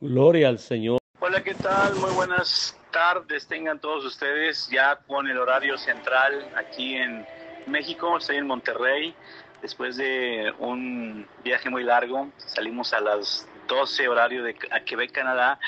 [0.00, 0.98] Gloria al Señor.
[1.18, 1.96] Hola, ¿qué tal?
[1.96, 7.26] Muy buenas tardes tengan todos ustedes ya con el horario central aquí en
[7.66, 8.16] México.
[8.16, 9.12] Estoy en Monterrey.
[9.60, 15.58] Después de un viaje muy largo, salimos a las 12 horario de a Quebec, Canadá.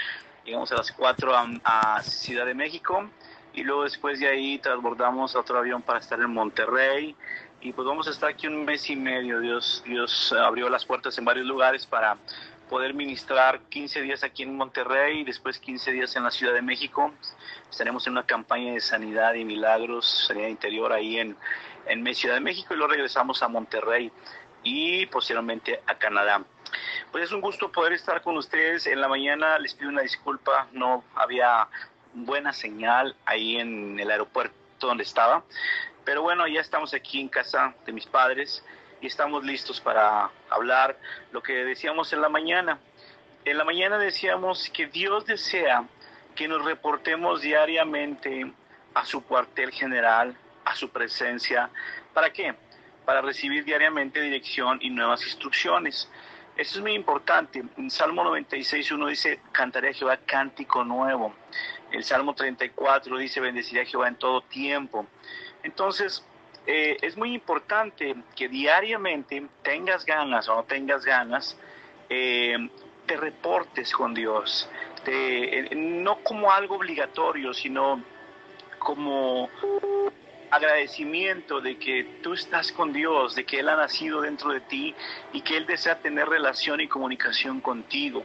[0.45, 1.33] Llegamos a las 4
[1.65, 3.11] a, Ciudad de México
[3.53, 7.17] y luego después de ahí transbordamos a otro avión para estar en Monterrey
[7.61, 9.41] y pues vamos a estar aquí un mes y medio.
[9.41, 12.17] Dios, Dios abrió las puertas en varios lugares para
[12.71, 16.63] poder ministrar 15 días aquí en Monterrey y después 15 días en la Ciudad de
[16.63, 17.13] México.
[17.69, 21.37] Estaremos en una campaña de sanidad y milagros, sanidad interior ahí en,
[21.87, 24.13] en Ciudad de México y luego regresamos a Monterrey
[24.63, 26.45] y posteriormente a Canadá.
[27.11, 28.87] Pues es un gusto poder estar con ustedes.
[28.87, 31.67] En la mañana les pido una disculpa, no había
[32.15, 35.43] buena señal ahí en el aeropuerto donde estaba
[36.05, 38.65] Pero bueno, ya estamos aquí en casa de mis padres
[39.01, 40.99] y estamos listos para hablar
[41.33, 42.79] lo que decíamos en la mañana.
[43.45, 45.85] En la mañana decíamos que Dios desea
[46.35, 48.53] que nos reportemos diariamente
[48.95, 51.71] a su cuartel general, a su presencia.
[52.13, 52.55] ¿Para qué?
[53.05, 56.11] Para recibir diariamente dirección y nuevas instrucciones.
[56.57, 57.65] Eso es muy importante.
[57.79, 61.35] En Salmo 96 uno dice, cantaré a Jehová cántico nuevo.
[61.91, 65.07] El Salmo 34 dice, bendeciré a Jehová en todo tiempo.
[65.63, 66.25] Entonces,
[66.67, 71.57] eh, es muy importante que diariamente tengas ganas o no tengas ganas,
[72.09, 72.57] eh,
[73.07, 74.69] te reportes con Dios.
[75.07, 78.03] Eh, no como algo obligatorio, sino
[78.79, 79.49] como
[80.51, 84.95] agradecimiento de que tú estás con Dios, de que Él ha nacido dentro de ti
[85.33, 88.25] y que Él desea tener relación y comunicación contigo.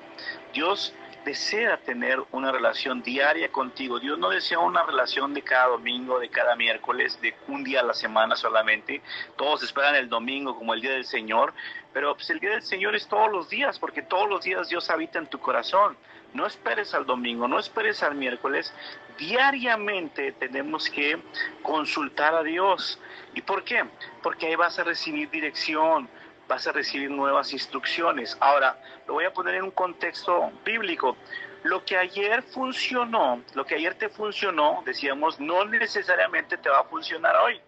[0.53, 0.93] Dios
[1.25, 3.99] desea tener una relación diaria contigo.
[3.99, 7.83] Dios no desea una relación de cada domingo, de cada miércoles, de un día a
[7.83, 9.01] la semana solamente.
[9.35, 11.53] Todos esperan el domingo como el día del Señor,
[11.91, 14.89] pero pues, el día del Señor es todos los días, porque todos los días Dios
[14.89, 15.97] habita en tu corazón.
[16.33, 18.73] No esperes al domingo, no esperes al miércoles.
[19.17, 21.17] Diariamente tenemos que
[21.63, 22.99] consultar a Dios.
[23.33, 23.83] ¿Y por qué?
[24.21, 26.07] Porque ahí vas a recibir dirección,
[26.47, 28.37] vas a recibir nuevas instrucciones.
[28.39, 28.77] Ahora,
[29.07, 31.17] lo voy a poner en un contexto bíblico.
[31.63, 36.83] Lo que ayer funcionó, lo que ayer te funcionó, decíamos, no necesariamente te va a
[36.83, 37.59] funcionar hoy.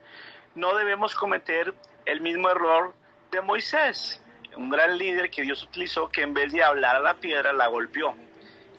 [0.55, 1.73] No debemos cometer
[2.05, 2.93] el mismo error
[3.31, 4.21] de Moisés,
[4.55, 7.67] un gran líder que Dios utilizó que en vez de hablar a la piedra la
[7.67, 8.15] golpeó.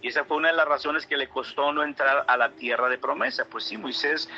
[0.01, 2.89] Y esa fue una de las razones que le costó no entrar a la tierra
[2.89, 3.47] de promesa.
[3.51, 4.29] Pues sí, Moisés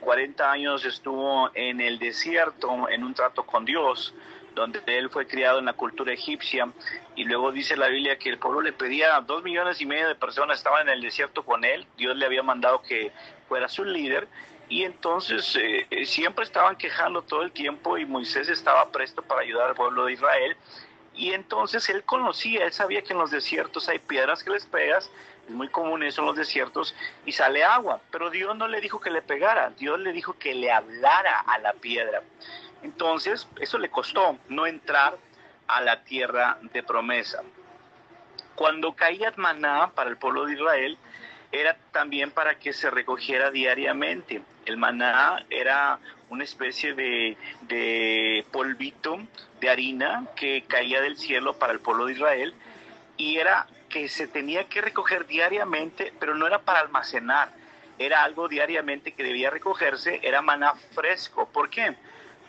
[0.00, 4.14] 40 eh, años estuvo en el desierto en un trato con Dios,
[4.54, 6.68] donde él fue criado en la cultura egipcia
[7.16, 10.14] y luego dice la Biblia que el pueblo le pedía, dos millones y medio de
[10.14, 13.12] personas estaban en el desierto con él, Dios le había mandado que
[13.48, 14.28] fuera su líder
[14.68, 19.42] y entonces eh, eh, siempre estaban quejando todo el tiempo y Moisés estaba presto para
[19.42, 20.56] ayudar al pueblo de Israel
[21.14, 25.10] y entonces él conocía, él sabía que en los desiertos hay piedras que les pegas,
[25.46, 28.98] es muy común eso en los desiertos, y sale agua, pero Dios no le dijo
[28.98, 32.22] que le pegara, Dios le dijo que le hablara a la piedra.
[32.84, 35.16] Entonces, eso le costó no entrar
[35.66, 37.42] a la tierra de promesa.
[38.54, 40.98] Cuando caía maná para el pueblo de Israel,
[41.50, 44.42] era también para que se recogiera diariamente.
[44.66, 49.18] El maná era una especie de, polvito
[49.60, 52.54] de harina que caía del cielo para el pueblo de Israel
[53.16, 57.50] y era que se tenía que recoger diariamente, pero no era para almacenar,
[57.98, 61.48] era algo diariamente que debía recogerse, era maná fresco.
[61.48, 61.96] ¿Por qué?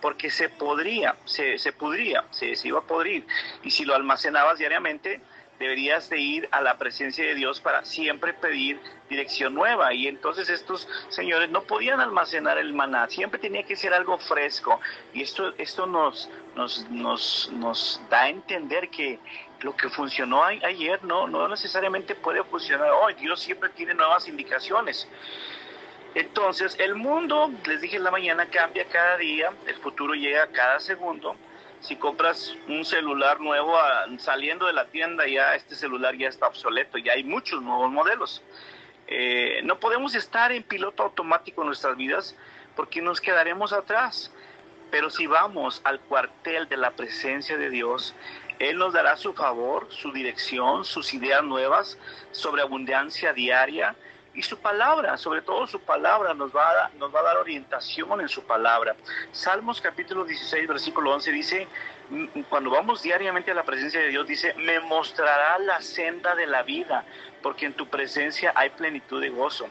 [0.05, 3.25] Porque se podría, se, se pudría, se, iba a podrir.
[3.63, 5.19] Y si lo almacenabas diariamente,
[5.57, 9.95] deberías de ir a la presencia de Dios para siempre pedir dirección nueva.
[9.95, 14.79] Y entonces estos señores no podían almacenar el maná, siempre tenía que ser algo fresco.
[15.11, 19.17] Y esto, esto nos, nos, nos, nos da a entender que
[19.61, 23.15] lo que funcionó ayer no, no necesariamente puede funcionar hoy.
[23.15, 25.07] Dios siempre tiene nuevas indicaciones.
[26.15, 30.79] Entonces, el mundo, les dije en la mañana, cambia cada día, el futuro llega cada
[30.79, 31.35] segundo.
[31.81, 36.47] Si compras un celular nuevo ah, saliendo de la tienda, ya este celular ya está
[36.47, 38.41] obsoleto, ya hay muchos nuevos modelos.
[39.07, 42.35] Eh, no podemos estar en piloto automático en nuestras vidas
[42.77, 44.31] porque nos quedaremos atrás.
[44.91, 48.15] Pero si vamos al cuartel de la presencia de Dios,
[48.59, 51.97] Él nos dará su favor, su dirección, sus ideas nuevas
[52.31, 53.97] sobre abundancia diaria,
[54.35, 58.21] y su palabra, sobre todo su palabra, nos va, a, nos va a dar orientación
[58.21, 58.95] en su palabra.
[59.31, 61.67] Salmos capítulo 16, versículo 11 dice,
[62.49, 66.63] cuando vamos diariamente a la presencia de Dios, dice, me mostrará la senda de la
[66.63, 67.05] vida,
[67.41, 69.67] porque en tu presencia hay plenitud de gozo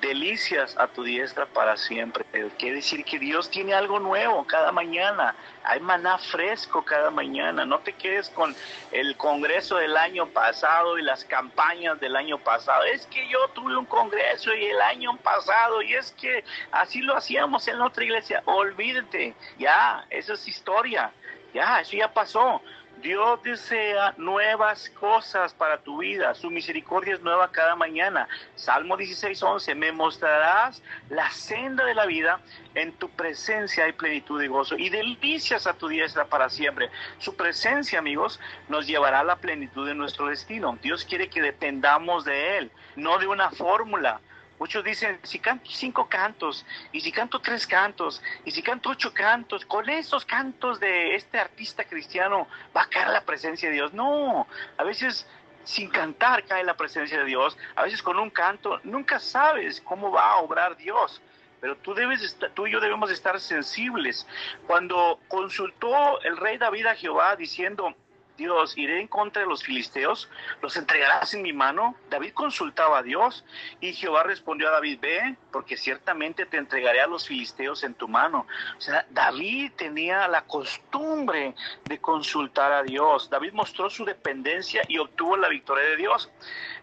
[0.00, 2.24] delicias a tu diestra para siempre.
[2.58, 5.34] Quiere decir que Dios tiene algo nuevo cada mañana.
[5.64, 7.64] Hay maná fresco cada mañana.
[7.64, 8.54] No te quedes con
[8.92, 12.84] el congreso del año pasado y las campañas del año pasado.
[12.84, 17.16] Es que yo tuve un congreso y el año pasado y es que así lo
[17.16, 18.42] hacíamos en otra iglesia.
[18.44, 21.12] Olvídate, ya, esa es historia.
[21.56, 22.60] Ya, eso ya pasó.
[23.00, 26.34] Dios desea nuevas cosas para tu vida.
[26.34, 28.28] Su misericordia es nueva cada mañana.
[28.56, 29.74] Salmo 16, 11.
[29.74, 32.40] Me mostrarás la senda de la vida.
[32.74, 34.76] En tu presencia hay plenitud y gozo.
[34.76, 36.90] Y delicias a tu diestra para siempre.
[37.16, 38.38] Su presencia, amigos,
[38.68, 40.78] nos llevará a la plenitud de nuestro destino.
[40.82, 44.20] Dios quiere que dependamos de Él, no de una fórmula
[44.58, 49.12] Muchos dicen, si canto cinco cantos, y si canto tres cantos, y si canto ocho
[49.12, 53.92] cantos, con esos cantos de este artista cristiano va a caer la presencia de Dios.
[53.92, 54.46] No,
[54.78, 55.26] a veces
[55.64, 60.10] sin cantar cae la presencia de Dios, a veces con un canto nunca sabes cómo
[60.10, 61.20] va a obrar Dios.
[61.60, 64.26] pero tú, debes tú y yo debemos estar sensibles.
[64.66, 67.94] Cuando consultó el rey David a Jehová diciendo,
[68.36, 70.28] Dios, iré en contra de los filisteos,
[70.62, 71.96] los entregarás en mi mano.
[72.10, 73.44] David consultaba a Dios
[73.80, 78.08] y Jehová respondió a David, ve, porque ciertamente te entregaré a los filisteos en tu
[78.08, 78.46] mano.
[78.76, 83.30] O sea, David tenía la costumbre de consultar a Dios.
[83.30, 86.30] David mostró su dependencia y obtuvo la victoria de Dios.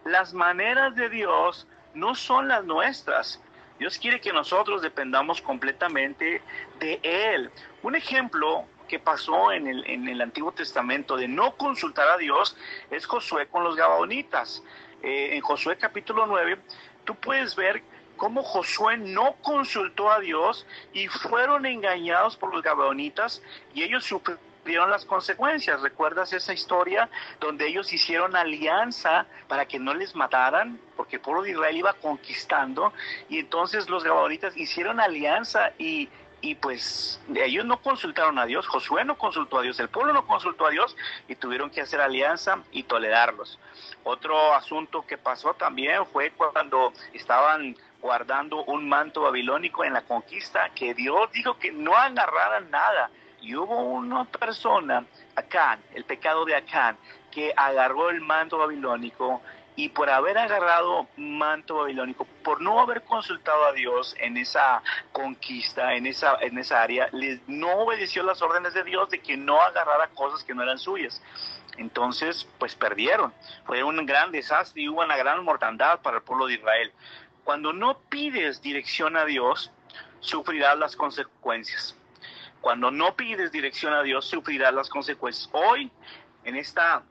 [0.04, 3.40] Las maneras de Dios no son las nuestras.
[3.78, 6.42] Dios quiere que nosotros dependamos completamente
[6.78, 7.50] de Él.
[7.82, 8.66] Un ejemplo
[8.98, 12.56] pasó en el, en el Antiguo Testamento de no consultar a Dios
[12.90, 14.62] es Josué con los Gabaonitas.
[15.02, 16.58] Eh, en Josué capítulo 9,
[17.04, 17.82] tú puedes ver
[18.16, 23.42] cómo Josué no consultó a Dios y fueron engañados por los Gabaonitas
[23.74, 25.82] y ellos sufrieron las consecuencias.
[25.82, 27.08] ¿Recuerdas esa historia
[27.40, 30.80] donde ellos hicieron alianza para que no les mataran?
[30.96, 32.92] Porque el pueblo de Israel iba conquistando
[33.28, 36.08] y entonces los Gabaonitas hicieron alianza y
[36.44, 40.26] y pues ellos no consultaron a Dios, Josué no consultó a Dios, el pueblo no
[40.26, 40.94] consultó a Dios
[41.26, 43.58] y tuvieron que hacer alianza y tolerarlos.
[44.02, 50.68] Otro asunto que pasó también fue cuando estaban guardando un manto babilónico en la conquista,
[50.74, 53.08] que Dios dijo que no agarraran nada.
[53.40, 56.98] Y hubo una persona, Acán, el pecado de Acán,
[57.30, 59.40] que agarró el manto babilónico
[59.76, 65.94] y por haber agarrado manto babilónico, por no haber consultado a Dios en esa conquista,
[65.94, 67.08] en esa, en esa área,
[67.48, 71.20] no obedeció las órdenes de Dios de que no agarrara cosas que no eran suyas.
[71.76, 73.34] Entonces, pues perdieron.
[73.64, 76.92] Fue un gran desastre y hubo una gran mortandad para el pueblo de Israel.
[77.42, 79.72] Cuando no pides dirección a Dios,
[80.20, 81.96] sufrirás las consecuencias.
[82.60, 85.50] Cuando no pides dirección a Dios, sufrirás las consecuencias.
[85.52, 85.90] Hoy,
[86.44, 87.02] en esta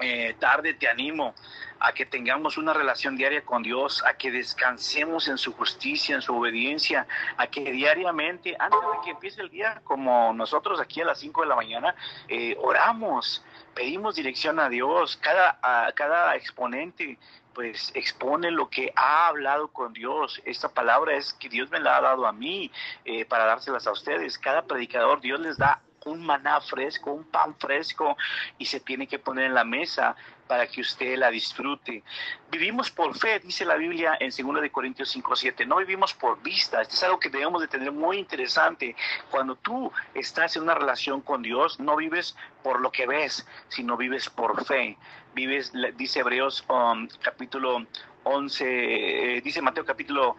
[0.00, 1.34] eh, tarde te animo
[1.78, 6.22] a que tengamos una relación diaria con Dios, a que descansemos en su justicia, en
[6.22, 11.04] su obediencia, a que diariamente, antes de que empiece el día, como nosotros aquí a
[11.04, 11.94] las 5 de la mañana,
[12.28, 13.44] eh, oramos,
[13.74, 17.18] pedimos dirección a Dios, cada, a, cada exponente
[17.56, 20.42] pues expone lo que ha hablado con Dios.
[20.44, 22.70] Esta palabra es que Dios me la ha dado a mí
[23.06, 24.38] eh, para dárselas a ustedes.
[24.38, 28.16] Cada predicador Dios les da un maná fresco, un pan fresco
[28.58, 32.02] y se tiene que poner en la mesa para que usted la disfrute.
[32.50, 35.66] Vivimos por fe, dice la Biblia en 2 de Corintios 5, 7.
[35.66, 36.82] No vivimos por vista.
[36.82, 38.94] Esto es algo que debemos de tener muy interesante.
[39.30, 43.96] Cuando tú estás en una relación con Dios, no vives por lo que ves, sino
[43.96, 44.96] vives por fe.
[45.34, 47.84] Vives, dice Hebreos um, capítulo
[48.22, 50.36] 11, eh, dice Mateo capítulo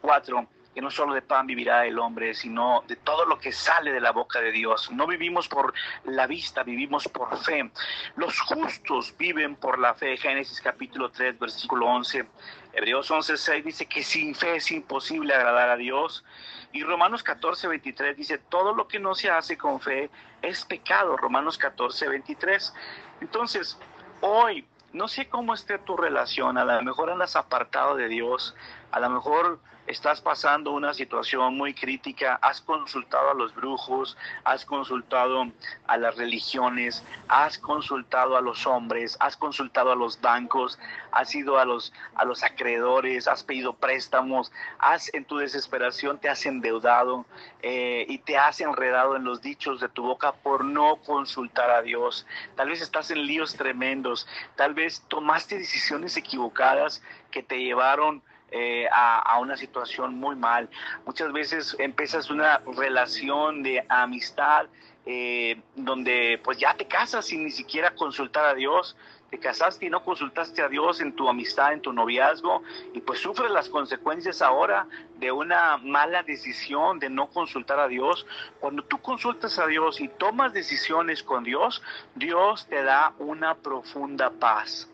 [0.00, 0.46] 4, eh,
[0.78, 4.00] que no solo de pan vivirá el hombre, sino de todo lo que sale de
[4.00, 4.92] la boca de Dios.
[4.92, 5.74] No vivimos por
[6.04, 7.68] la vista, vivimos por fe.
[8.14, 10.16] Los justos viven por la fe.
[10.16, 12.28] Génesis capítulo 3, versículo 11.
[12.74, 16.24] Hebreos 11, 6 dice que sin fe es imposible agradar a Dios.
[16.72, 20.10] Y Romanos 14, 23 dice, todo lo que no se hace con fe
[20.42, 21.16] es pecado.
[21.16, 22.72] Romanos 14, 23.
[23.20, 23.76] Entonces,
[24.20, 28.54] hoy, no sé cómo esté tu relación, a lo mejor andas apartado de Dios,
[28.92, 29.58] a lo mejor
[29.88, 35.50] estás pasando una situación muy crítica, has consultado a los brujos, has consultado
[35.86, 40.78] a las religiones, has consultado a los hombres, has consultado a los bancos,
[41.10, 46.28] has ido a los, a los acreedores, has pedido préstamos, has en tu desesperación te
[46.28, 47.24] has endeudado
[47.62, 51.80] eh, y te has enredado en los dichos de tu boca por no consultar a
[51.80, 52.26] Dios.
[52.56, 58.88] Tal vez estás en líos tremendos, tal vez tomaste decisiones equivocadas que te llevaron eh,
[58.90, 60.68] a, una situación muy mal.
[61.04, 64.66] Muchas veces empiezas una relación de amistad
[65.04, 68.96] eh, donde pues ya te casas sin ni siquiera consultar a Dios.
[69.30, 72.62] Te casaste y no consultaste a Dios en tu amistad, en tu noviazgo,
[72.94, 74.86] y pues sufres las consecuencias ahora
[75.16, 78.26] de una mala decisión de no consultar a Dios.
[78.60, 81.82] Cuando tú consultas a Dios y tomas decisiones con Dios,
[82.14, 84.88] Dios te da una profunda paz.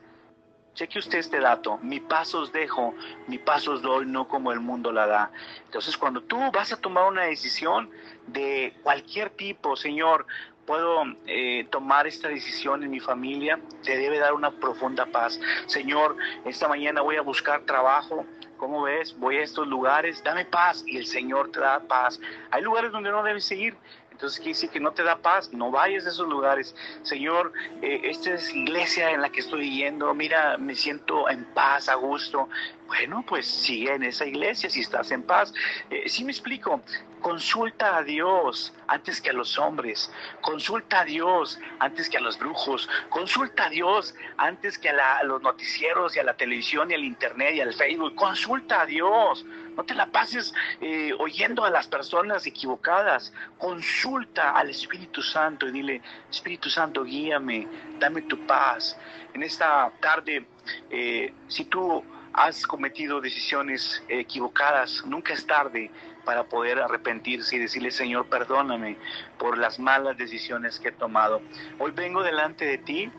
[0.74, 2.94] Cheque usted este dato, mi paso os dejo,
[3.28, 5.30] mi paso os doy, no como el mundo la da.
[5.64, 7.90] Entonces, cuando tú vas a tomar una decisión
[8.26, 10.26] de cualquier tipo, Señor,
[10.66, 15.38] puedo eh, tomar esta decisión en mi familia, te debe dar una profunda paz.
[15.66, 19.16] Señor, esta mañana voy a buscar trabajo, ¿cómo ves?
[19.18, 22.18] Voy a estos lugares, dame paz y el Señor te da paz.
[22.50, 23.76] Hay lugares donde no debes seguir,
[24.14, 26.74] entonces quiere decir que no te da paz, no vayas a esos lugares.
[27.02, 27.52] Señor,
[27.82, 31.96] eh, esta es iglesia en la que estoy yendo, mira, me siento en paz, a
[31.96, 32.48] gusto.
[32.86, 35.52] Bueno, pues sigue en esa iglesia si estás en paz.
[35.90, 36.82] Eh, sí me explico,
[37.20, 40.12] consulta a Dios antes que a los hombres,
[40.42, 45.24] consulta a Dios antes que a los brujos, consulta a Dios antes que a, a
[45.24, 49.44] los noticieros y a la televisión y al internet y al Facebook, consulta a Dios
[49.76, 53.32] No te la pases eh, oyendo a las personas equivocadas.
[53.58, 57.66] Consulta al Espíritu Santo y dile, Espíritu Santo, guíame,
[57.98, 58.96] dame tu paz.
[59.32, 60.46] En esta tarde,
[60.90, 62.04] eh, si tú
[62.34, 65.90] has cometido decisiones equivocadas, nunca es tarde
[66.24, 68.96] para poder arrepentirse y decirle, Señor, perdóname
[69.38, 71.40] por las malas decisiones que he tomado.
[71.78, 73.10] Hoy vengo delante de ti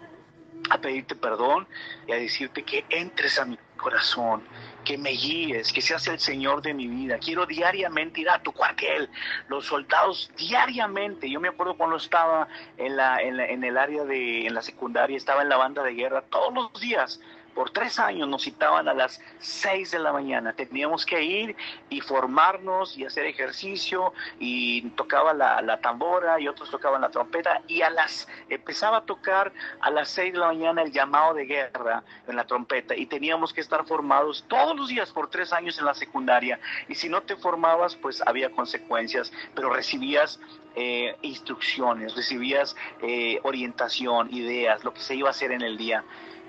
[0.69, 1.67] a pedirte perdón
[2.07, 4.43] y a decirte que entres a mi corazón,
[4.83, 7.17] que me guíes, que seas el Señor de mi vida.
[7.19, 9.09] Quiero diariamente ir a tu cuartel.
[9.47, 12.47] Los soldados diariamente, yo me acuerdo cuando estaba
[12.77, 16.23] en, la, en, el área de, en la secundaria, estaba en la banda de guerra,
[16.23, 17.21] todos los días
[17.55, 20.53] por tres años nos citaban a las seis de la mañana.
[20.53, 21.55] Teníamos que ir
[21.89, 27.81] y formarnos y hacer ejercicio y tocaba la, tambora y otros tocaban la trompeta y
[27.81, 32.03] a las empezaba a tocar a las seis de la mañana el llamado de guerra
[32.27, 35.85] en la trompeta y teníamos que estar formados todos los días por tres años en
[35.85, 40.39] la secundaria y si no te formabas pues había consecuencias, pero recibías
[40.75, 46.03] eh, instrucciones, recibías eh, orientación, ideas, lo que se iba a hacer en el día.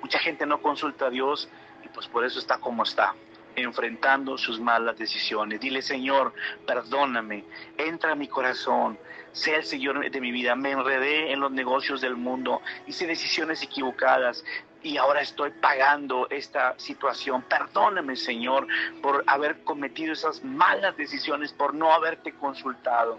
[0.06, 1.48] Mucha gente no consulta a Dios
[1.84, 3.16] y pues por eso está como está,
[3.56, 5.58] enfrentando sus malas decisiones.
[5.58, 6.32] Dile, Señor,
[6.64, 7.42] perdóname,
[7.76, 8.96] entra a mi corazón,
[9.32, 10.54] sea el Señor de mi vida.
[10.54, 14.44] Me enredé en los negocios del mundo, hice decisiones equivocadas
[14.80, 17.42] y ahora estoy pagando esta situación.
[17.42, 18.68] Perdóname, Señor,
[19.02, 23.18] por haber cometido esas malas decisiones, por no haberte consultado.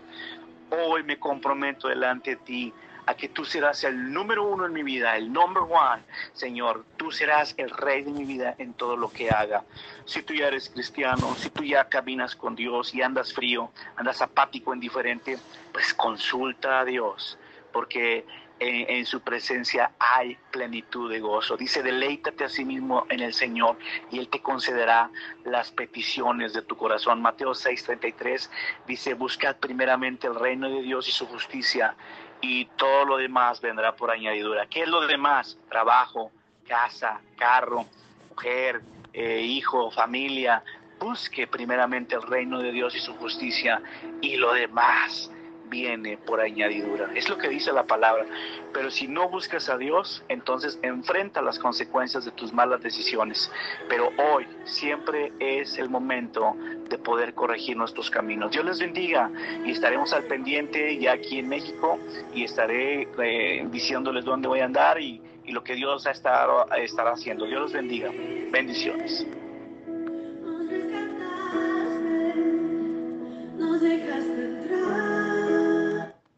[0.69, 2.73] Hoy me comprometo delante de ti
[3.07, 6.03] a que tú serás el número uno en mi vida, el number one,
[6.33, 6.85] Señor.
[6.97, 9.63] Tú serás el rey de mi vida en todo lo que haga.
[10.05, 14.21] Si tú ya eres cristiano, si tú ya caminas con Dios y andas frío, andas
[14.21, 15.39] apático, indiferente,
[15.71, 17.39] pues consulta a Dios,
[17.71, 18.25] porque
[18.59, 21.57] en, su presencia hay plenitud de gozo.
[21.57, 23.77] Dice, deleítate a sí mismo en el Señor
[24.11, 25.09] y Él te concederá
[25.45, 27.21] las peticiones de tu corazón.
[27.21, 28.49] Mateo 6:33
[28.87, 31.95] dice, buscad primeramente el reino de Dios y su justicia
[32.41, 34.65] y todo lo demás vendrá por añadidura.
[34.67, 35.57] ¿Qué es lo demás?
[35.69, 36.31] Trabajo,
[36.67, 37.85] casa, carro,
[38.29, 38.81] mujer,
[39.13, 40.63] eh, hijo, familia.
[40.99, 43.81] Busque primeramente el reino de Dios y su justicia
[44.21, 45.31] y lo demás
[45.69, 47.09] viene por añadidura.
[47.15, 48.25] Es lo que dice la palabra.
[48.73, 53.51] Pero si no buscas a Dios, entonces enfrenta las consecuencias de tus malas decisiones.
[53.89, 56.55] Pero hoy siempre es el momento
[56.89, 58.51] de poder corregir nuestros caminos.
[58.51, 59.29] Dios les bendiga
[59.65, 61.99] y estaremos al pendiente ya aquí en México
[62.33, 67.11] y estaré eh, diciéndoles dónde voy a andar y, lo que Dios ha estado, estará
[67.11, 67.45] haciendo.
[67.45, 68.11] Dios los bendiga.
[68.51, 69.25] Bendiciones.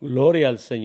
[0.01, 0.79] Gloria al Señor.